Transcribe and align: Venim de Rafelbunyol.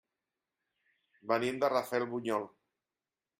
Venim 1.33 1.61
de 1.65 1.71
Rafelbunyol. 1.75 2.49